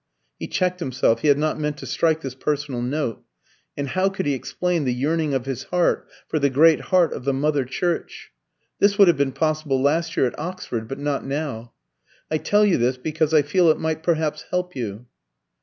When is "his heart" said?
5.45-6.07